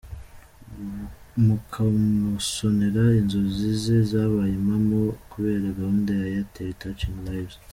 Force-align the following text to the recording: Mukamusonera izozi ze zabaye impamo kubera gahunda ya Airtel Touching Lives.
Mukamusonera 1.45 3.03
izozi 3.21 3.67
ze 3.81 3.97
zabaye 4.09 4.53
impamo 4.61 4.99
kubera 5.31 5.65
gahunda 5.77 6.11
ya 6.17 6.25
Airtel 6.29 6.71
Touching 6.81 7.17
Lives. 7.27 7.57